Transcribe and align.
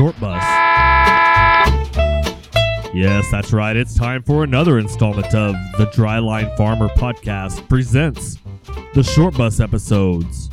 Short 0.00 0.18
Bus. 0.18 0.42
Yes, 2.94 3.30
that's 3.30 3.52
right. 3.52 3.76
It's 3.76 3.94
time 3.94 4.22
for 4.22 4.44
another 4.44 4.78
installment 4.78 5.34
of 5.34 5.54
the 5.76 5.90
Dryland 5.94 6.56
Farmer 6.56 6.88
Podcast 6.88 7.68
presents 7.68 8.38
the 8.94 9.02
Short 9.02 9.36
Bus 9.36 9.60
episodes. 9.60 10.48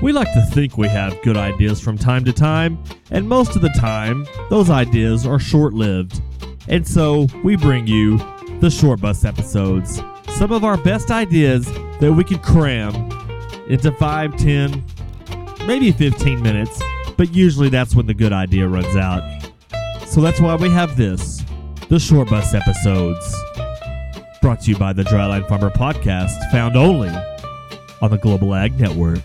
We 0.00 0.12
like 0.12 0.32
to 0.32 0.40
think 0.52 0.78
we 0.78 0.88
have 0.88 1.20
good 1.20 1.36
ideas 1.36 1.78
from 1.78 1.98
time 1.98 2.24
to 2.24 2.32
time, 2.32 2.82
and 3.10 3.28
most 3.28 3.54
of 3.54 3.60
the 3.60 3.68
time, 3.68 4.26
those 4.48 4.70
ideas 4.70 5.26
are 5.26 5.38
short 5.38 5.74
lived. 5.74 6.22
And 6.66 6.88
so, 6.88 7.26
we 7.44 7.56
bring 7.56 7.86
you 7.86 8.16
the 8.60 8.70
Short 8.70 8.98
Bus 8.98 9.26
episodes. 9.26 10.00
Some 10.38 10.52
of 10.52 10.64
our 10.64 10.78
best 10.78 11.10
ideas 11.10 11.70
that 12.00 12.14
we 12.16 12.24
could 12.24 12.40
cram 12.40 12.94
into 13.68 13.92
5, 13.92 14.38
10, 14.38 14.82
maybe 15.66 15.92
15 15.92 16.40
minutes, 16.40 16.80
but 17.20 17.34
usually 17.34 17.68
that's 17.68 17.94
when 17.94 18.06
the 18.06 18.14
good 18.14 18.32
idea 18.32 18.66
runs 18.66 18.96
out. 18.96 19.22
So 20.06 20.22
that's 20.22 20.40
why 20.40 20.54
we 20.54 20.70
have 20.70 20.96
this 20.96 21.44
the 21.90 21.98
Short 21.98 22.30
Bus 22.30 22.54
episodes. 22.54 23.36
Brought 24.40 24.62
to 24.62 24.70
you 24.70 24.78
by 24.78 24.94
the 24.94 25.02
Dryland 25.02 25.46
Farmer 25.46 25.68
Podcast, 25.68 26.50
found 26.50 26.76
only 26.76 27.10
on 28.00 28.10
the 28.10 28.16
Global 28.16 28.54
Ag 28.54 28.80
Network. 28.80 29.20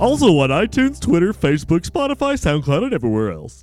Also 0.00 0.28
on 0.38 0.48
iTunes, 0.48 0.98
Twitter, 0.98 1.34
Facebook, 1.34 1.86
Spotify, 1.86 2.38
SoundCloud, 2.40 2.84
and 2.84 2.94
everywhere 2.94 3.32
else. 3.32 3.62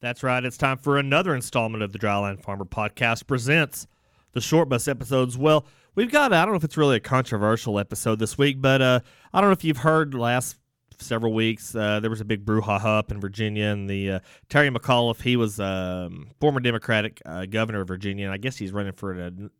That's 0.00 0.24
right. 0.24 0.44
It's 0.44 0.56
time 0.56 0.78
for 0.78 0.98
another 0.98 1.36
installment 1.36 1.84
of 1.84 1.92
the 1.92 2.00
Dryland 2.00 2.42
Farmer 2.42 2.64
Podcast 2.64 3.28
presents 3.28 3.86
the 4.32 4.40
Short 4.40 4.68
Bus 4.68 4.88
episodes. 4.88 5.38
Well, 5.38 5.66
we've 5.94 6.10
got, 6.10 6.32
I 6.32 6.44
don't 6.44 6.54
know 6.54 6.58
if 6.58 6.64
it's 6.64 6.76
really 6.76 6.96
a 6.96 7.00
controversial 7.00 7.78
episode 7.78 8.18
this 8.18 8.36
week, 8.36 8.60
but 8.60 8.82
uh, 8.82 8.98
I 9.32 9.40
don't 9.40 9.50
know 9.50 9.52
if 9.52 9.62
you've 9.62 9.78
heard 9.78 10.14
last 10.14 10.56
several 11.02 11.32
weeks, 11.32 11.74
uh, 11.74 12.00
there 12.00 12.10
was 12.10 12.20
a 12.20 12.24
big 12.24 12.44
brouhaha 12.44 12.98
up 12.98 13.12
in 13.12 13.20
Virginia, 13.20 13.66
and 13.66 13.88
the 13.88 14.12
uh, 14.12 14.20
Terry 14.48 14.70
McAuliffe, 14.70 15.20
he 15.22 15.36
was 15.36 15.60
um, 15.60 16.28
former 16.40 16.60
Democratic 16.60 17.20
uh, 17.26 17.46
governor 17.46 17.82
of 17.82 17.88
Virginia, 17.88 18.26
and 18.26 18.34
I 18.34 18.38
guess 18.38 18.56
he's 18.56 18.72
running 18.72 18.92
for 18.92 19.12
an, 19.12 19.50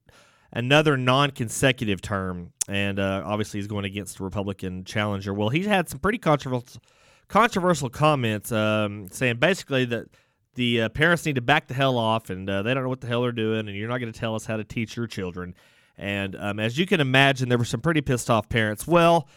another 0.53 0.97
non-consecutive 0.97 2.01
term, 2.01 2.53
and 2.69 2.99
uh, 2.99 3.23
obviously 3.25 3.61
he's 3.61 3.67
going 3.67 3.85
against 3.85 4.21
a 4.21 4.25
Republican 4.25 4.85
challenger. 4.85 5.35
Well, 5.35 5.49
he's 5.51 5.67
had 5.67 5.89
some 5.89 5.99
pretty 5.99 6.19
controversial 6.19 6.81
controversial 7.29 7.89
comments, 7.89 8.53
um, 8.53 9.09
saying 9.11 9.37
basically 9.37 9.87
that 9.87 10.07
the 10.55 10.83
uh, 10.83 10.89
parents 10.91 11.25
need 11.25 11.37
to 11.37 11.41
back 11.41 11.67
the 11.67 11.75
hell 11.75 11.97
off, 11.97 12.31
and 12.31 12.49
uh, 12.49 12.63
they 12.63 12.75
don't 12.75 12.83
know 12.83 12.89
what 12.89 13.01
the 13.01 13.07
hell 13.07 13.23
they're 13.23 13.33
doing, 13.33 13.69
and 13.69 13.77
you're 13.77 13.89
not 13.89 13.99
going 13.99 14.13
to 14.13 14.19
tell 14.19 14.35
us 14.35 14.45
how 14.45 14.57
to 14.57 14.65
teach 14.65 14.97
your 14.97 15.07
children. 15.07 15.55
And 15.97 16.37
um, 16.37 16.59
as 16.59 16.79
you 16.79 16.87
can 16.87 17.01
imagine, 17.01 17.49
there 17.49 17.59
were 17.59 17.65
some 17.65 17.81
pretty 17.81 18.01
pissed 18.01 18.29
off 18.29 18.49
parents. 18.49 18.87
Well, 18.87 19.29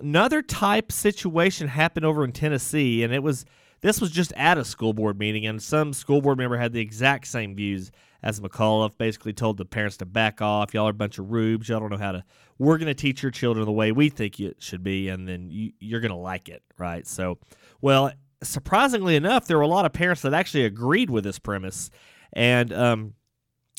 another 0.00 0.42
type 0.42 0.92
situation 0.92 1.68
happened 1.68 2.06
over 2.06 2.24
in 2.24 2.32
Tennessee, 2.32 3.02
and 3.02 3.12
it 3.12 3.22
was 3.22 3.44
this 3.80 4.00
was 4.00 4.10
just 4.10 4.32
at 4.34 4.56
a 4.56 4.64
school 4.64 4.94
board 4.94 5.18
meeting, 5.18 5.46
and 5.46 5.62
some 5.62 5.92
school 5.92 6.22
board 6.22 6.38
member 6.38 6.56
had 6.56 6.72
the 6.72 6.80
exact 6.80 7.26
same 7.26 7.54
views 7.54 7.90
as 8.22 8.40
McAuliffe. 8.40 8.96
Basically, 8.96 9.32
told 9.32 9.58
the 9.58 9.66
parents 9.66 9.98
to 9.98 10.06
back 10.06 10.40
off. 10.40 10.72
Y'all 10.72 10.86
are 10.86 10.90
a 10.90 10.94
bunch 10.94 11.18
of 11.18 11.30
rubes. 11.30 11.68
Y'all 11.68 11.80
don't 11.80 11.90
know 11.90 11.98
how 11.98 12.12
to. 12.12 12.24
We're 12.58 12.78
going 12.78 12.86
to 12.86 12.94
teach 12.94 13.22
your 13.22 13.30
children 13.30 13.66
the 13.66 13.72
way 13.72 13.92
we 13.92 14.08
think 14.08 14.40
it 14.40 14.56
should 14.60 14.82
be, 14.82 15.08
and 15.08 15.28
then 15.28 15.50
you, 15.50 15.72
you're 15.80 16.00
going 16.00 16.12
to 16.12 16.16
like 16.16 16.48
it, 16.48 16.62
right? 16.78 17.06
So, 17.06 17.38
well, 17.80 18.12
surprisingly 18.42 19.16
enough, 19.16 19.46
there 19.46 19.58
were 19.58 19.64
a 19.64 19.68
lot 19.68 19.84
of 19.84 19.92
parents 19.92 20.22
that 20.22 20.32
actually 20.32 20.64
agreed 20.64 21.10
with 21.10 21.24
this 21.24 21.38
premise, 21.38 21.90
and 22.32 22.72
um, 22.72 23.14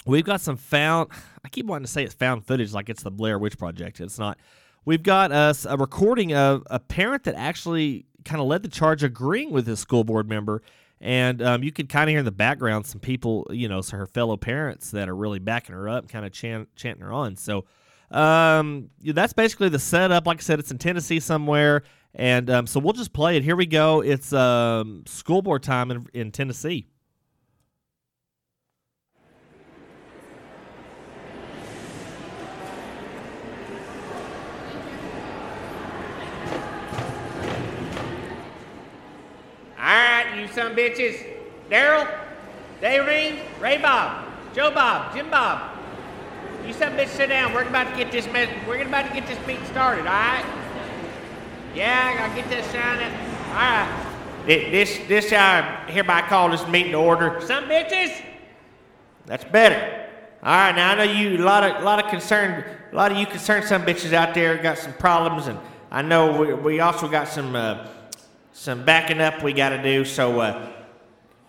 we've 0.06 0.26
got 0.26 0.40
some 0.40 0.58
found. 0.58 1.10
I 1.44 1.50
keep 1.50 1.66
wanting 1.66 1.86
to 1.86 1.92
say 1.92 2.04
it's 2.04 2.14
found 2.14 2.46
footage, 2.46 2.74
like 2.74 2.90
it's 2.90 3.02
the 3.02 3.12
Blair 3.12 3.40
Witch 3.40 3.58
Project. 3.58 4.00
It's 4.00 4.20
not. 4.20 4.38
We've 4.86 5.02
got 5.02 5.32
us 5.32 5.66
a 5.66 5.78
recording 5.78 6.32
of 6.36 6.62
a 6.70 6.80
parent 6.80 7.24
that 7.24 7.34
actually 7.34 8.06
kind 8.24 8.40
of 8.40 8.46
led 8.46 8.62
the 8.62 8.70
charge, 8.70 9.02
agreeing 9.02 9.52
with 9.52 9.66
his 9.66 9.80
school 9.80 10.04
board 10.04 10.30
member, 10.30 10.62
and 11.02 11.42
um, 11.42 11.64
you 11.64 11.72
could 11.72 11.90
kind 11.90 12.08
of 12.08 12.12
hear 12.12 12.20
in 12.20 12.26
the 12.26 12.32
background 12.32 12.86
some 12.86 13.02
people, 13.02 13.48
you 13.50 13.68
know, 13.68 13.82
so 13.82 13.98
her 13.98 14.06
fellow 14.06 14.38
parents 14.38 14.92
that 14.92 15.10
are 15.10 15.16
really 15.16 15.40
backing 15.40 15.74
her 15.74 15.90
up, 15.90 16.08
kind 16.08 16.24
of 16.24 16.32
chant, 16.32 16.70
chanting 16.76 17.04
her 17.04 17.12
on. 17.12 17.36
So 17.36 17.66
um, 18.12 18.92
that's 19.04 19.34
basically 19.34 19.70
the 19.70 19.80
setup. 19.80 20.28
Like 20.28 20.38
I 20.38 20.42
said, 20.42 20.60
it's 20.60 20.70
in 20.70 20.78
Tennessee 20.78 21.20
somewhere, 21.20 21.82
and 22.14 22.48
um, 22.52 22.68
so 22.68 22.80
we'll 22.80 22.94
just 22.94 23.12
play 23.12 23.38
it. 23.38 23.44
Here 23.44 23.56
we 23.56 23.66
go. 23.66 24.02
It's 24.02 24.34
um, 24.34 25.04
school 25.08 25.42
board 25.42 25.64
time 25.64 25.90
in, 25.90 26.06
in 26.14 26.32
Tennessee. 26.32 26.86
All 39.78 39.92
right, 39.92 40.35
you 40.46 40.54
some 40.54 40.76
bitches. 40.76 41.26
Daryl, 41.70 42.08
Dayreen, 42.82 43.40
Ray 43.60 43.78
Bob, 43.78 44.26
Joe 44.54 44.72
Bob, 44.72 45.16
Jim 45.16 45.30
Bob. 45.30 45.72
You 46.66 46.74
some 46.74 46.94
bitch 46.94 47.10
sit 47.10 47.30
down. 47.30 47.54
We're 47.54 47.64
about 47.64 47.92
to 47.92 47.98
get 47.98 48.12
this 48.12 48.26
mess. 48.32 48.50
We're 48.68 48.82
about 48.82 49.08
to 49.08 49.14
get 49.14 49.28
this 49.28 49.46
meeting 49.46 49.66
started. 49.66 50.08
All 50.08 50.14
right? 50.14 50.46
Yeah, 51.76 52.28
I'll 52.28 52.36
get 52.36 52.50
this 52.50 52.66
sign 52.68 53.04
up. 53.04 53.12
All 53.50 53.56
right. 53.56 54.12
This 54.46 55.00
this 55.08 55.34
I 55.34 55.62
hereby 55.88 56.22
call 56.22 56.50
this 56.50 56.68
meeting 56.68 56.92
to 56.92 56.98
order. 57.00 57.42
Some 57.42 57.66
bitches. 57.66 58.22
That's 59.26 59.44
better. 59.44 60.08
All 60.44 60.56
right, 60.56 60.76
now 60.76 60.92
I 60.92 60.96
know 60.96 61.04
you 61.04 61.38
a 61.38 61.44
lot 61.44 61.64
of 61.64 61.84
lot 61.84 62.04
of 62.04 62.12
concerned, 62.12 62.64
a 62.92 62.96
lot 62.96 63.12
of 63.12 63.18
you 63.18 63.26
concerned 63.26 63.66
some 63.66 63.84
bitches 63.84 64.14
out 64.14 64.36
there 64.36 64.56
got 64.58 64.78
some 64.78 64.94
problems, 64.94 65.48
and 65.48 65.58
I 65.90 66.04
know 66.04 66.40
we, 66.40 66.54
we 66.54 66.80
also 66.80 67.08
got 67.08 67.28
some 67.28 67.56
uh, 67.56 67.88
some 68.56 68.86
backing 68.86 69.20
up 69.20 69.44
we 69.44 69.52
got 69.52 69.70
to 69.70 69.84
do. 69.84 70.06
So 70.06 70.40
uh, 70.40 70.72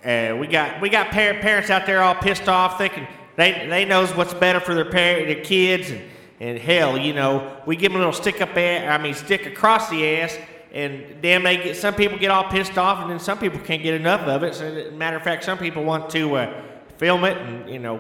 uh, 0.04 0.36
we 0.38 0.48
got 0.48 0.80
we 0.80 0.88
got 0.88 1.10
par- 1.12 1.34
parents 1.34 1.70
out 1.70 1.86
there 1.86 2.02
all 2.02 2.16
pissed 2.16 2.48
off, 2.48 2.78
thinking 2.78 3.06
they 3.36 3.66
they 3.68 3.84
knows 3.84 4.14
what's 4.14 4.34
better 4.34 4.60
for 4.60 4.74
their 4.74 4.90
parent, 4.90 5.28
their 5.28 5.44
kids, 5.44 5.90
and, 5.90 6.02
and 6.40 6.58
hell, 6.58 6.98
you 6.98 7.14
know, 7.14 7.58
we 7.64 7.76
give 7.76 7.92
them 7.92 8.00
a 8.00 8.04
little 8.04 8.12
stick 8.12 8.40
up 8.42 8.56
ass, 8.56 8.90
I 8.90 9.00
mean 9.00 9.14
stick 9.14 9.46
across 9.46 9.88
the 9.88 10.04
ass, 10.04 10.36
and 10.72 11.22
damn, 11.22 11.44
they 11.44 11.56
get 11.56 11.76
some 11.76 11.94
people 11.94 12.18
get 12.18 12.32
all 12.32 12.50
pissed 12.50 12.76
off, 12.76 13.00
and 13.00 13.10
then 13.10 13.20
some 13.20 13.38
people 13.38 13.60
can't 13.60 13.82
get 13.82 13.94
enough 13.94 14.22
of 14.22 14.42
it. 14.42 14.56
So, 14.56 14.90
matter 14.90 15.16
of 15.16 15.22
fact, 15.22 15.44
some 15.44 15.58
people 15.58 15.84
want 15.84 16.10
to 16.10 16.34
uh, 16.34 16.62
film 16.98 17.24
it, 17.24 17.38
and 17.38 17.70
you 17.70 17.78
know, 17.78 17.98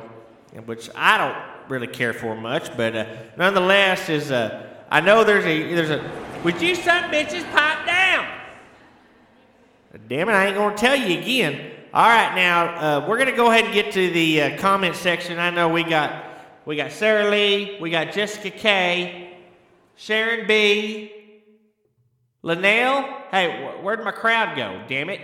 which 0.64 0.90
I 0.96 1.16
don't 1.16 1.70
really 1.70 1.86
care 1.86 2.12
for 2.12 2.34
much, 2.34 2.76
but 2.76 2.96
uh, 2.96 3.06
nonetheless, 3.36 4.08
is 4.08 4.32
uh, 4.32 4.66
I 4.90 5.00
know 5.00 5.22
there's 5.22 5.46
a 5.46 5.74
there's 5.74 5.90
a 5.90 6.10
would 6.42 6.60
you 6.60 6.74
some 6.74 7.04
bitches 7.04 7.42
down? 7.52 7.85
Damn 10.08 10.28
it, 10.28 10.32
I 10.32 10.46
ain't 10.46 10.56
gonna 10.56 10.76
tell 10.76 10.96
you 10.96 11.18
again. 11.18 11.72
All 11.94 12.06
right, 12.06 12.34
now 12.34 12.98
uh, 12.98 13.06
we're 13.08 13.18
gonna 13.18 13.34
go 13.34 13.50
ahead 13.50 13.64
and 13.64 13.72
get 13.72 13.92
to 13.92 14.10
the 14.10 14.42
uh, 14.42 14.58
comment 14.58 14.94
section. 14.94 15.38
I 15.38 15.50
know 15.50 15.68
we 15.68 15.84
got 15.84 16.24
we 16.66 16.76
got 16.76 16.92
Sarah 16.92 17.30
Lee, 17.30 17.78
we 17.80 17.90
got 17.90 18.12
Jessica 18.12 18.50
K, 18.50 19.38
Sharon 19.96 20.46
B, 20.46 21.12
Linnell. 22.42 23.08
Hey, 23.30 23.64
wh- 23.64 23.82
where'd 23.82 24.04
my 24.04 24.10
crowd 24.10 24.56
go? 24.56 24.82
Damn 24.86 25.08
it! 25.08 25.20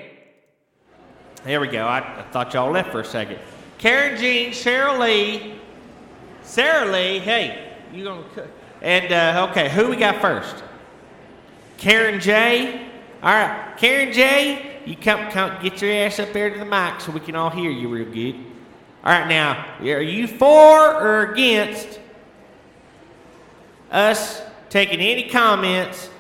There 1.45 1.61
we 1.61 1.69
go. 1.69 1.85
I, 1.85 1.99
I 1.99 2.23
thought 2.31 2.55
y'all 2.55 2.71
left 2.71 2.93
for 2.93 3.01
a 3.01 3.05
second. 3.05 3.39
Karen 3.77 4.19
Jean, 4.19 4.53
Cheryl 4.53 4.99
Lee, 4.99 5.55
Sarah 6.43 6.91
Lee. 6.91 7.19
Hey, 7.19 7.73
you 7.93 8.05
gonna 8.05 8.25
cook? 8.35 8.49
And 8.81 9.13
uh, 9.13 9.49
okay, 9.51 9.69
who 9.69 9.91
we 9.91 9.97
got 9.97 10.21
first? 10.23 10.63
Karen 11.77 12.21
J. 12.21 12.89
All 13.23 13.33
right, 13.33 13.75
Karen 13.77 14.13
J. 14.13 14.81
You 14.85 14.97
come, 14.97 15.31
come, 15.31 15.63
get 15.63 15.81
your 15.81 15.93
ass 15.93 16.19
up 16.19 16.33
there 16.33 16.51
to 16.51 16.59
the 16.59 16.65
mic 16.65 17.01
so 17.01 17.13
we 17.13 17.21
can 17.21 17.37
all 17.37 17.51
hear 17.51 17.71
you 17.71 17.89
real 17.89 18.13
good. 18.13 18.35
All 19.05 19.13
right, 19.13 19.29
now, 19.29 19.65
are 19.81 20.03
you 20.03 20.27
for 20.27 20.95
or 21.01 21.31
against 21.31 22.01
us 23.93 24.43
taking 24.71 24.99
any 24.99 25.29
comments 25.29 26.11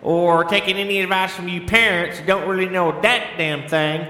or 0.00 0.44
taking 0.44 0.76
any 0.76 1.00
advice 1.00 1.34
from 1.34 1.48
you 1.48 1.66
parents 1.66 2.20
who 2.20 2.26
don't 2.26 2.48
really 2.48 2.68
know 2.68 3.00
that 3.00 3.36
damn 3.36 3.68
thing? 3.68 4.02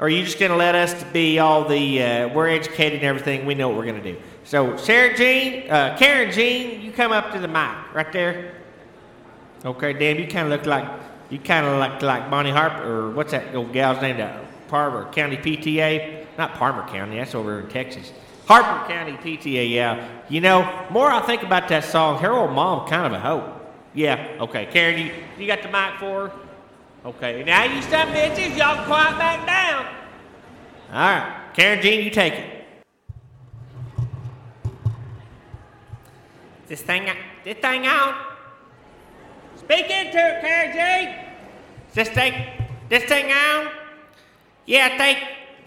Or 0.00 0.06
are 0.06 0.08
you 0.08 0.24
just 0.24 0.40
going 0.40 0.50
to 0.50 0.56
let 0.56 0.74
us 0.74 1.04
be 1.12 1.38
all 1.38 1.68
the, 1.68 2.02
uh, 2.02 2.28
we're 2.30 2.48
educated 2.48 2.94
and 2.94 3.04
everything, 3.04 3.46
we 3.46 3.54
know 3.54 3.68
what 3.68 3.78
we're 3.78 3.86
going 3.86 4.02
to 4.02 4.12
do? 4.12 4.20
So, 4.42 4.76
Sarah 4.76 5.16
Jean, 5.16 5.70
uh, 5.70 5.96
Karen 5.96 6.32
Jean, 6.32 6.80
you 6.82 6.90
come 6.90 7.12
up 7.12 7.32
to 7.32 7.38
the 7.38 7.46
mic 7.46 7.94
right 7.94 8.12
there. 8.12 8.65
Okay, 9.66 9.94
damn, 9.94 10.16
you 10.20 10.28
kind 10.28 10.52
of 10.52 10.56
look 10.56 10.64
like 10.64 10.88
you 11.28 11.40
kind 11.40 11.66
of 11.66 11.80
look 11.80 12.00
like 12.00 12.30
Bonnie 12.30 12.52
Harper, 12.52 12.84
or 12.84 13.10
what's 13.10 13.32
that 13.32 13.52
old 13.52 13.72
gal's 13.72 14.00
name? 14.00 14.18
That 14.18 14.68
Parmer 14.68 15.10
County 15.10 15.36
PTA, 15.36 16.24
not 16.38 16.54
Parmer 16.54 16.86
County, 16.86 17.16
that's 17.16 17.34
over 17.34 17.58
in 17.58 17.68
Texas. 17.68 18.12
Harper 18.46 18.86
County 18.88 19.14
PTA, 19.14 19.68
yeah. 19.68 20.08
You 20.28 20.40
know, 20.40 20.86
more 20.90 21.10
I 21.10 21.20
think 21.22 21.42
about 21.42 21.66
that 21.68 21.82
song, 21.82 22.20
her 22.20 22.30
old 22.30 22.52
mom 22.52 22.88
kind 22.88 23.06
of 23.06 23.12
a 23.12 23.18
hoe. 23.18 23.60
Yeah, 23.92 24.36
okay. 24.38 24.66
Karen, 24.66 25.04
you, 25.04 25.12
you 25.36 25.48
got 25.48 25.62
the 25.62 25.68
mic 25.68 25.98
for 25.98 26.28
her? 26.28 26.32
Okay, 27.04 27.42
now 27.42 27.64
you 27.64 27.82
stop 27.82 28.06
bitches, 28.10 28.56
y'all 28.56 28.84
quiet 28.86 29.18
back 29.18 29.46
down. 29.46 29.86
All 30.92 30.94
right, 30.94 31.50
Karen 31.54 31.82
Jean, 31.82 32.04
you 32.04 32.10
take 32.10 32.34
it. 32.34 32.64
This 36.68 36.82
thing, 36.82 37.10
this 37.42 37.58
thing 37.58 37.84
on. 37.88 38.35
Speak 39.56 39.90
into 39.90 40.18
it, 40.18 40.72
Jean. 40.74 41.14
this 41.94 42.08
thing, 42.10 42.34
this 42.88 43.04
thing 43.04 43.32
on? 43.32 43.72
Yeah, 44.66 44.98
thank, 44.98 45.18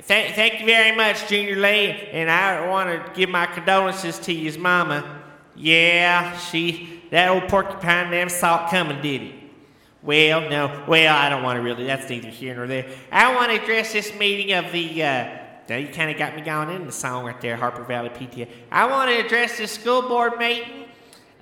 thank, 0.03 0.35
thank 0.35 0.59
you 0.59 0.65
very 0.65 0.95
much, 0.95 1.27
Junior 1.27 1.55
Lee. 1.55 2.09
And 2.11 2.29
I 2.29 2.67
want 2.67 2.89
to 2.89 3.11
give 3.13 3.29
my 3.29 3.47
condolences 3.47 4.19
to 4.19 4.33
his 4.33 4.57
mama. 4.57 5.21
Yeah, 5.55 6.37
she, 6.37 7.01
that 7.09 7.29
old 7.29 7.49
porcupine 7.49 8.11
never 8.11 8.29
saw 8.29 8.65
it 8.65 8.69
coming, 8.69 9.01
did 9.01 9.21
he? 9.21 9.35
Well, 10.03 10.49
no. 10.49 10.85
Well, 10.87 11.13
I 11.13 11.27
don't 11.29 11.43
want 11.43 11.57
to 11.57 11.61
really. 11.61 11.85
That's 11.85 12.09
neither 12.09 12.29
here 12.29 12.55
nor 12.55 12.67
there. 12.67 12.89
I 13.11 13.35
want 13.35 13.51
to 13.51 13.61
address 13.61 13.91
this 13.91 14.13
meeting 14.15 14.53
of 14.53 14.71
the. 14.71 15.03
Uh, 15.03 15.37
now 15.67 15.75
you 15.75 15.89
kind 15.89 16.09
of 16.09 16.17
got 16.17 16.35
me 16.35 16.41
going 16.41 16.69
in 16.69 16.85
the 16.85 16.91
song 16.91 17.25
right 17.25 17.39
there, 17.41 17.55
Harper 17.55 17.83
Valley 17.83 18.09
PTA. 18.09 18.47
I 18.71 18.85
want 18.85 19.11
to 19.11 19.17
address 19.17 19.57
the 19.57 19.67
school 19.67 20.03
board 20.03 20.37
meeting 20.37 20.78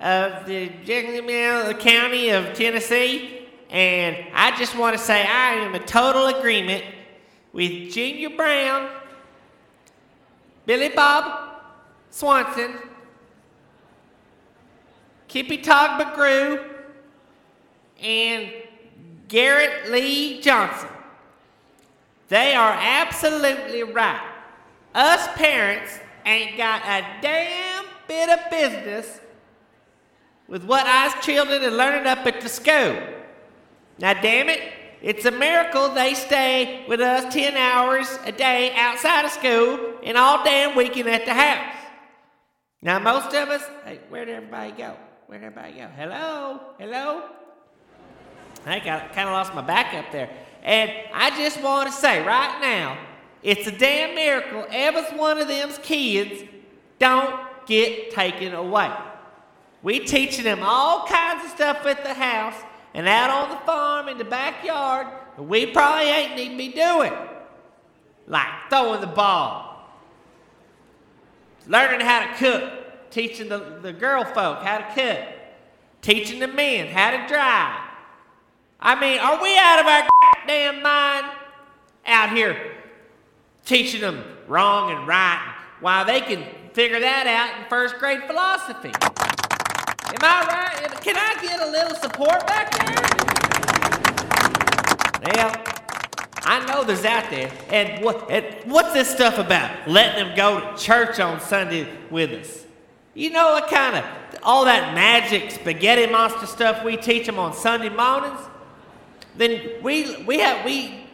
of 0.00 0.46
the, 0.46 0.68
the 0.84 1.76
county 1.78 2.30
of 2.30 2.54
Tennessee, 2.54 3.46
and 3.70 4.16
I 4.32 4.56
just 4.56 4.76
want 4.76 4.96
to 4.96 5.02
say 5.02 5.26
I 5.26 5.54
am 5.54 5.74
in 5.74 5.82
total 5.82 6.26
agreement 6.26 6.84
with 7.52 7.90
Junior 7.92 8.30
Brown, 8.30 8.90
Billy 10.66 10.90
Bob 10.90 11.60
Swanson, 12.10 12.76
Kippy 15.26 15.58
Tog 15.58 16.00
McGrew, 16.00 16.64
and 18.00 18.52
Garrett 19.26 19.90
Lee 19.90 20.40
Johnson. 20.40 20.88
They 22.28 22.54
are 22.54 22.76
absolutely 22.78 23.82
right. 23.82 24.32
Us 24.94 25.28
parents 25.34 25.98
ain't 26.24 26.56
got 26.56 26.82
a 26.82 27.04
damn 27.20 27.84
bit 28.06 28.28
of 28.28 28.50
business 28.50 29.20
with 30.48 30.64
what 30.64 30.86
us 30.86 31.24
children 31.24 31.62
are 31.62 31.70
learning 31.70 32.06
up 32.06 32.26
at 32.26 32.40
the 32.40 32.48
school. 32.48 32.98
Now, 33.98 34.14
damn 34.14 34.48
it, 34.48 34.60
it's 35.02 35.24
a 35.26 35.30
miracle 35.30 35.90
they 35.90 36.14
stay 36.14 36.84
with 36.88 37.00
us 37.00 37.32
10 37.32 37.56
hours 37.56 38.18
a 38.24 38.32
day 38.32 38.72
outside 38.74 39.24
of 39.24 39.30
school 39.30 39.94
and 40.02 40.16
all 40.16 40.42
damn 40.42 40.76
weekend 40.76 41.08
at 41.08 41.24
the 41.24 41.34
house. 41.34 41.74
Now, 42.80 42.98
most 42.98 43.34
of 43.34 43.48
us, 43.48 43.62
hey, 43.84 44.00
where'd 44.08 44.28
everybody 44.28 44.72
go? 44.72 44.96
Where'd 45.26 45.44
everybody 45.44 45.74
go? 45.74 45.88
Hello? 45.96 46.60
Hello? 46.78 47.22
I 48.66 48.78
got 48.80 49.12
kind 49.12 49.28
of 49.28 49.34
lost 49.34 49.54
my 49.54 49.62
back 49.62 49.94
up 49.94 50.10
there. 50.10 50.30
And 50.62 50.90
I 51.12 51.30
just 51.30 51.62
want 51.62 51.88
to 51.88 51.94
say 51.94 52.24
right 52.24 52.58
now, 52.60 52.98
it's 53.42 53.66
a 53.66 53.72
damn 53.72 54.14
miracle 54.14 54.66
every 54.70 55.02
one 55.16 55.38
of 55.38 55.48
them's 55.48 55.78
kids 55.78 56.42
don't 56.98 57.40
get 57.66 58.10
taken 58.10 58.54
away. 58.54 58.90
We 59.82 60.00
teaching 60.00 60.44
them 60.44 60.60
all 60.62 61.06
kinds 61.06 61.44
of 61.44 61.50
stuff 61.50 61.86
at 61.86 62.02
the 62.02 62.14
house 62.14 62.60
and 62.94 63.06
out 63.06 63.30
on 63.30 63.50
the 63.50 63.64
farm 63.64 64.08
in 64.08 64.18
the 64.18 64.24
backyard 64.24 65.06
that 65.36 65.42
we 65.42 65.66
probably 65.66 66.06
ain't 66.06 66.36
need 66.36 66.50
to 66.50 66.56
be 66.56 66.68
doing. 66.72 67.12
Like 68.26 68.48
throwing 68.68 69.00
the 69.00 69.06
ball, 69.06 69.88
learning 71.66 72.04
how 72.04 72.26
to 72.26 72.34
cook, 72.34 73.10
teaching 73.10 73.48
the, 73.48 73.78
the 73.80 73.92
girl 73.92 74.24
folk 74.24 74.62
how 74.62 74.78
to 74.78 74.94
cook, 74.94 75.24
teaching 76.02 76.40
the 76.40 76.48
men 76.48 76.88
how 76.88 77.12
to 77.12 77.26
drive. 77.28 77.80
I 78.80 79.00
mean, 79.00 79.18
are 79.18 79.42
we 79.42 79.56
out 79.58 79.80
of 79.80 79.86
our 79.86 80.08
damn 80.46 80.82
mind 80.82 81.26
out 82.06 82.30
here 82.30 82.74
teaching 83.64 84.00
them 84.00 84.24
wrong 84.46 84.90
and 84.92 85.06
right 85.06 85.54
while 85.80 86.04
they 86.04 86.20
can 86.20 86.44
figure 86.72 87.00
that 87.00 87.26
out 87.26 87.62
in 87.62 87.68
first 87.68 87.96
grade 87.98 88.22
philosophy? 88.26 88.92
Am 90.10 90.22
I 90.22 90.46
right? 90.46 91.00
Can 91.00 91.16
I 91.16 91.36
get 91.42 91.60
a 91.60 91.70
little 91.70 91.94
support 91.96 92.46
back 92.46 92.70
there? 92.72 92.94
Well, 95.34 95.52
I 96.44 96.66
know 96.66 96.84
there's 96.84 97.04
out 97.04 97.30
there. 97.30 97.50
And, 97.70 98.04
what, 98.04 98.30
and 98.30 98.44
what's 98.70 98.92
this 98.92 99.08
stuff 99.10 99.38
about? 99.38 99.88
Letting 99.88 100.26
them 100.26 100.36
go 100.36 100.60
to 100.60 100.76
church 100.82 101.20
on 101.20 101.40
Sunday 101.40 101.86
with 102.10 102.30
us. 102.32 102.64
You 103.14 103.30
know 103.30 103.52
what 103.52 103.68
kind 103.68 103.96
of 103.96 104.04
all 104.42 104.64
that 104.64 104.94
magic 104.94 105.50
spaghetti 105.50 106.10
monster 106.10 106.46
stuff 106.46 106.84
we 106.84 106.96
teach 106.96 107.26
them 107.26 107.38
on 107.38 107.52
Sunday 107.52 107.88
mornings? 107.88 108.40
then 109.38 109.82
we, 109.82 110.22
we, 110.24 110.40
have, 110.40 110.64
we 110.64 111.06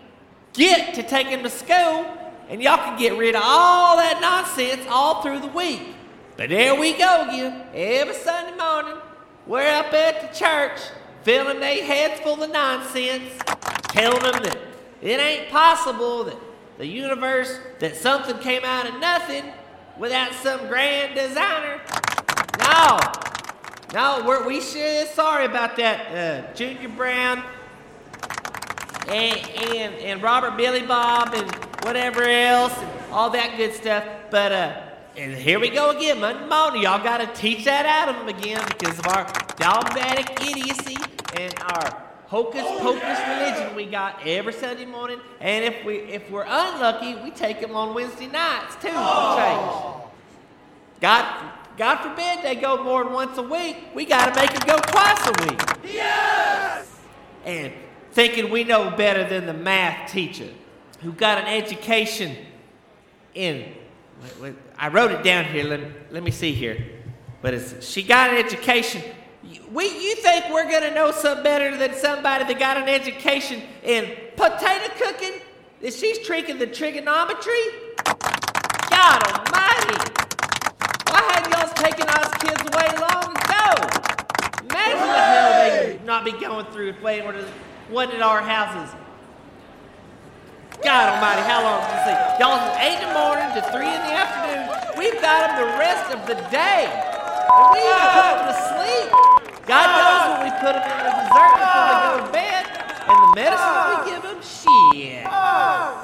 get 0.55 0.95
to 0.95 1.03
take 1.03 1.29
them 1.29 1.43
to 1.43 1.51
school, 1.51 2.07
and 2.49 2.63
y'all 2.63 2.79
can 2.79 2.99
get 2.99 3.17
rid 3.17 3.37
of 3.37 3.43
all 3.45 3.97
that 3.99 4.21
nonsense 4.21 4.85
all 4.89 5.23
through 5.23 5.41
the 5.41 5.49
week. 5.49 5.95
But 6.37 6.49
there 6.49 6.75
we 6.75 6.95
go 6.95 7.29
again. 7.29 7.63
Every 7.73 8.15
Sunday 8.15 8.57
morning, 8.57 9.01
we're 9.47 9.71
up 9.71 9.93
at 9.95 10.33
the 10.33 10.37
church, 10.37 10.81
filling 11.23 11.61
their 11.61 11.85
heads 11.85 12.21
full 12.23 12.43
of 12.43 12.51
nonsense, 12.51 13.31
telling 13.85 14.21
them 14.21 14.43
that 14.43 14.59
it 15.01 15.21
ain't 15.21 15.49
possible 15.51 16.25
that 16.25 16.37
the 16.79 16.87
universe, 16.87 17.61
that 17.79 17.95
something 17.95 18.37
came 18.39 18.65
out 18.65 18.89
of 18.89 18.99
nothing 18.99 19.45
without 19.97 20.33
some 20.33 20.67
grand 20.67 21.15
designer. 21.15 21.81
No, 22.59 22.99
no, 23.93 24.25
we're, 24.27 24.45
we 24.45 24.61
sure 24.61 25.07
sorry 25.07 25.45
about 25.45 25.77
that, 25.77 26.51
uh, 26.51 26.55
Junior 26.55 26.89
Brown 26.89 27.45
and, 29.07 29.39
and, 29.71 29.95
and 29.95 30.21
Robert 30.21 30.57
Billy 30.57 30.83
Bob 30.83 31.33
and 31.33 31.49
whatever 31.85 32.25
else 32.25 32.77
and 32.77 33.13
all 33.13 33.31
that 33.31 33.57
good 33.57 33.73
stuff. 33.73 34.05
But 34.31 34.51
uh, 34.51 34.84
and 35.17 35.33
here 35.35 35.61
we 35.61 35.71
go 35.71 35.91
again, 35.91 36.21
Monday 36.21 36.47
morning. 36.47 36.83
Y'all 36.83 37.03
got 37.03 37.19
to 37.19 37.41
teach 37.41 37.65
that 37.67 37.87
out 37.87 38.09
of 38.09 38.17
them 38.17 38.29
again 38.29 38.61
because 38.67 38.99
of 38.99 39.07
our 39.07 39.25
dogmatic 39.57 40.29
idiocy 40.43 40.97
and 41.37 41.55
our 41.61 42.03
hocus 42.27 42.65
pocus 42.81 43.21
religion 43.29 43.77
we 43.77 43.87
got 43.87 44.19
every 44.27 44.53
Sunday 44.53 44.85
morning. 44.85 45.21
And 45.41 45.65
if 45.65 45.85
we 45.85 45.99
if 45.99 46.29
we're 46.31 46.47
unlucky, 46.49 47.15
we 47.23 47.31
take 47.31 47.61
them 47.61 47.77
on 47.77 47.95
Wednesday 47.95 48.27
nights 48.27 48.75
too. 48.77 48.89
Change. 48.89 50.03
God, 51.01 51.53
God 51.77 51.97
forbid 51.99 52.43
they 52.43 52.57
go 52.57 52.83
more 52.83 53.05
than 53.05 53.13
once 53.13 53.39
a 53.39 53.43
week. 53.43 53.77
We 53.95 54.07
got 54.07 54.35
to 54.35 54.41
make 54.41 54.51
them 54.51 54.67
go 54.67 54.79
twice 54.79 55.29
a 55.29 55.47
week. 55.47 55.93
Yes. 55.93 56.99
And 57.45 57.73
thinking 58.11 58.51
we 58.51 58.65
know 58.65 58.91
better 58.91 59.29
than 59.29 59.47
the 59.47 59.55
math 59.55 60.11
teacher 60.11 60.49
who 61.03 61.13
got 61.13 61.39
an 61.39 61.47
education 61.47 62.37
in. 63.35 63.75
Wait, 64.23 64.41
wait, 64.41 64.55
I 64.79 64.89
wrote 64.89 65.11
it 65.11 65.23
down 65.23 65.45
here. 65.45 65.65
Let, 65.65 66.13
let 66.13 66.23
me 66.23 66.31
see 66.31 66.53
here. 66.53 66.85
But 67.43 67.55
it's, 67.55 67.87
she 67.87 68.03
got 68.03 68.31
an 68.31 68.39
education. 68.39 69.03
We, 69.71 69.85
you 69.85 70.15
think 70.17 70.47
we're 70.51 70.71
going 70.71 70.83
to 70.83 70.95
know 70.95 71.11
some 71.11 71.43
better 71.43 71.77
than 71.77 71.95
somebody 71.95 72.45
that 72.45 72.59
got 72.59 72.77
an 72.77 72.89
education 72.89 73.63
in 73.83 74.17
potato 74.37 74.93
cooking? 74.97 75.33
That 75.83 75.93
she's 75.93 76.19
tricking 76.21 76.59
the 76.59 76.67
trigonometry? 76.67 77.61
God 78.89 79.23
almighty! 79.29 80.25
Why 81.11 81.21
hadn't 81.33 81.53
y'all 81.53 81.75
taken 81.75 82.09
us 82.09 82.33
kids 82.39 82.63
away 82.73 82.89
long 82.97 83.31
ago? 83.37 83.65
Imagine 84.71 84.99
the 84.99 85.23
hell 85.23 85.51
they 85.51 86.01
not 86.05 86.25
be 86.25 86.33
going 86.33 86.65
through 86.67 86.91
if 86.91 87.03
they 87.03 87.21
were 87.21 87.33
to 87.33 87.47
one 87.91 88.11
in 88.11 88.23
our 88.23 88.41
houses. 88.41 88.95
God 90.95 91.11
almighty, 91.11 91.43
how 91.43 91.59
long 91.59 91.83
did 91.83 91.91
you 91.91 92.03
see? 92.07 92.19
Y'all 92.39 92.55
from 92.55 92.79
8 92.79 92.87
in 92.87 93.03
the 93.03 93.15
morning 93.19 93.51
to 93.59 93.63
3 93.75 93.83
in 93.83 94.03
the 94.07 94.15
afternoon. 94.15 94.63
We've 94.95 95.19
got 95.19 95.51
them 95.51 95.67
the 95.67 95.75
rest 95.75 96.15
of 96.15 96.23
the 96.23 96.39
day. 96.55 96.87
And 96.87 97.67
we 97.75 97.83
even 97.83 97.99
put 98.15 98.31
them 98.31 98.47
to 98.47 98.55
sleep. 98.71 99.11
God 99.67 99.91
knows 99.91 100.23
what 100.31 100.41
we 100.47 100.51
put 100.63 100.71
them 100.79 100.87
in 100.87 101.03
the 101.03 101.15
dessert 101.19 101.51
before 101.59 101.83
they 101.91 101.99
go 101.99 102.15
to 102.23 102.31
bed. 102.31 102.63
And 103.11 103.19
the 103.27 103.31
medicine 103.35 103.75
we 103.91 103.97
give 104.07 104.23
them, 104.23 104.39
shit. 104.39 105.27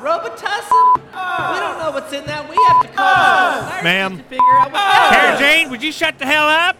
Robitussin? 0.03 0.87
We 0.99 1.57
don't 1.63 1.79
know 1.79 1.91
what's 1.95 2.11
in 2.13 2.27
that. 2.27 2.51
We 2.51 2.59
have 2.67 2.83
to 2.83 2.91
call 2.91 3.63
the 3.63 3.85
Ma'am. 3.87 4.19
to 4.19 4.25
figure 4.25 4.59
out 4.59 4.73
what's 4.75 4.83
in 4.83 5.15
Sarah 5.15 5.39
Jane, 5.39 5.71
would 5.71 5.85
you 5.85 5.93
shut 5.93 6.19
the 6.19 6.27
hell 6.27 6.49
up? 6.49 6.75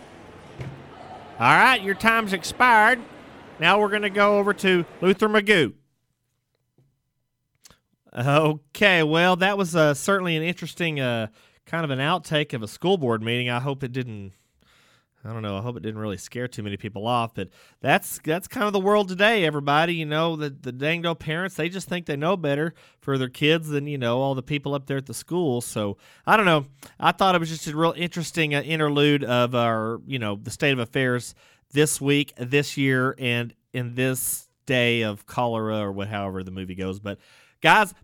All 1.39 1.55
right, 1.55 1.81
your 1.81 1.95
time's 1.95 2.33
expired. 2.33 2.99
Now 3.61 3.79
we're 3.79 3.89
going 3.89 4.03
to 4.03 4.11
go 4.11 4.39
over 4.39 4.53
to 4.55 4.85
Luther 5.01 5.29
Magoo. 5.29 5.75
Okay, 8.17 9.03
well, 9.03 9.37
that 9.37 9.57
was 9.57 9.77
uh, 9.77 9.95
certainly 9.95 10.37
an 10.37 10.43
interesting 10.43 10.99
uh, 10.99 11.29
kind 11.67 11.85
of 11.85 11.91
an 11.91 12.01
outtake 12.01 12.53
of 12.55 12.63
a 12.63 12.69
school 12.69 12.99
board 12.99 13.23
meeting. 13.23 13.49
I 13.49 13.61
hope 13.61 13.85
it 13.85 13.93
didn't. 13.93 14.33
I 15.23 15.35
don't 15.35 15.43
know. 15.43 15.59
I 15.59 15.61
hope 15.61 15.77
it 15.77 15.83
didn't 15.83 16.01
really 16.01 16.17
scare 16.17 16.49
too 16.49 16.63
many 16.63 16.79
people 16.79 17.07
off, 17.07 17.35
but 17.35 17.51
that's 17.83 18.19
that's 18.25 18.49
kind 18.49 18.67
of 18.67 18.73
the 18.73 18.81
world 18.81 19.09
today. 19.09 19.45
Everybody, 19.45 19.95
you 19.95 20.07
know, 20.07 20.35
the 20.35 20.49
the 20.49 20.73
dang 20.73 21.03
parents, 21.17 21.57
they 21.57 21.69
just 21.69 21.89
think 21.89 22.07
they 22.07 22.17
know 22.17 22.39
better 22.39 22.73
for 23.01 23.19
their 23.19 23.29
kids 23.29 23.69
than 23.69 23.87
you 23.87 23.99
know 23.99 24.19
all 24.19 24.35
the 24.35 24.43
people 24.43 24.75
up 24.75 24.87
there 24.87 24.97
at 24.97 25.07
the 25.07 25.15
school. 25.15 25.61
So 25.61 25.99
I 26.27 26.39
don't 26.39 26.47
know. 26.47 26.67
I 26.99 27.13
thought 27.13 27.35
it 27.35 27.39
was 27.39 27.51
just 27.51 27.67
a 27.67 27.77
real 27.77 27.95
interesting 27.97 28.55
uh, 28.55 28.63
interlude 28.63 29.23
of 29.23 29.55
our, 29.55 30.01
you 30.07 30.19
know, 30.19 30.37
the 30.43 30.51
state 30.51 30.73
of 30.73 30.79
affairs 30.79 31.35
this 31.71 32.01
week, 32.01 32.33
this 32.39 32.79
year, 32.79 33.15
and 33.19 33.55
in 33.75 33.95
this 33.95 34.49
day 34.65 35.03
of 35.03 35.27
cholera 35.27 35.81
or 35.81 35.93
what, 35.93 36.09
however 36.09 36.43
the 36.43 36.51
movie 36.51 36.75
goes. 36.75 36.99
But 36.99 37.19
guys, 37.61 37.95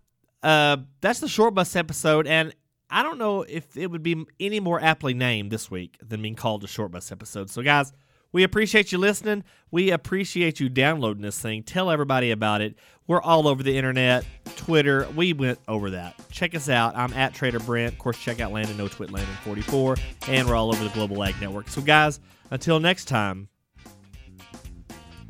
uh, 0.43 0.77
that's 1.01 1.19
the 1.19 1.27
short 1.27 1.53
bus 1.53 1.75
episode, 1.75 2.27
and 2.27 2.53
I 2.89 3.03
don't 3.03 3.17
know 3.17 3.41
if 3.43 3.75
it 3.75 3.87
would 3.91 4.03
be 4.03 4.25
any 4.39 4.59
more 4.59 4.79
aptly 4.81 5.13
named 5.13 5.51
this 5.51 5.69
week 5.69 5.97
than 6.01 6.21
being 6.21 6.35
called 6.35 6.63
a 6.63 6.67
short 6.67 6.91
bus 6.91 7.11
episode. 7.11 7.49
So 7.49 7.61
guys, 7.61 7.91
We 8.33 8.43
appreciate 8.43 8.91
you 8.91 8.97
listening. 8.97 9.43
We 9.71 9.89
appreciate 9.91 10.59
you 10.59 10.67
downloading 10.69 11.21
this 11.23 11.39
thing. 11.39 11.63
Tell 11.63 11.89
everybody 11.89 12.31
about 12.31 12.61
it. 12.61 12.75
We're 13.07 13.21
all 13.21 13.47
over 13.47 13.63
the 13.63 13.77
internet, 13.77 14.25
Twitter. 14.57 15.07
We 15.15 15.31
went 15.31 15.59
over 15.67 15.91
that. 15.91 16.13
Check 16.29 16.53
us 16.53 16.67
out. 16.67 16.95
I'm 16.97 17.13
at 17.13 17.33
Trader 17.33 17.59
Brent. 17.59 17.93
Of 17.93 17.99
course, 17.99 18.19
check 18.19 18.41
out 18.41 18.51
Landon 18.51 18.75
No 18.77 18.89
Twit 18.89 19.11
Landon 19.11 19.33
44, 19.43 19.95
and 20.27 20.47
we're 20.47 20.55
all 20.55 20.69
over 20.69 20.83
the 20.83 20.89
Global 20.91 21.23
Ag 21.23 21.39
Network. 21.39 21.69
So, 21.69 21.81
guys, 21.81 22.19
until 22.51 22.81
next 22.81 23.05
time, 23.05 23.47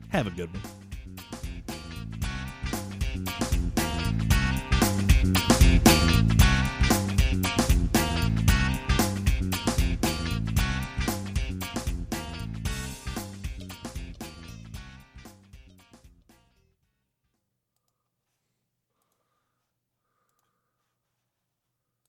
have 0.09 0.25
a 0.25 0.31
good 0.31 0.51
one. 0.51 0.76